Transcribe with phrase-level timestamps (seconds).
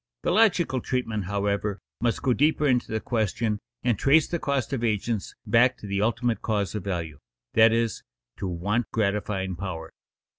[0.23, 4.83] The logical treatment, however, must go deeper into the question and trace the cost of
[4.83, 7.19] agents back to the ultimate cause of value,
[7.53, 8.01] that is,
[8.37, 9.93] to want gratifying power.